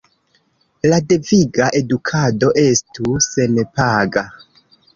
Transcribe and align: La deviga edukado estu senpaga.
La 0.89 0.97
deviga 1.11 1.67
edukado 1.81 2.51
estu 2.65 3.21
senpaga. 3.29 4.27